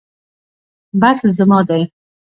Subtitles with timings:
[1.01, 1.83] بکس زما دی